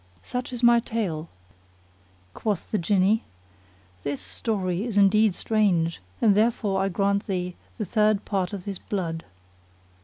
Such 0.23 0.51
is 0.51 0.63
my 0.63 0.79
tale! 0.79 1.29
Quoth 2.33 2.71
the 2.71 2.79
Jinni, 2.79 3.21
"This 4.01 4.19
story 4.19 4.83
is 4.83 4.97
indeed 4.97 5.35
strange, 5.35 6.01
and 6.19 6.33
therefore 6.33 6.81
I 6.81 6.89
grant 6.89 7.25
thee 7.27 7.55
the 7.77 7.85
third 7.85 8.25
part 8.25 8.51
of 8.51 8.65
his 8.65 8.79
blood." 8.79 9.25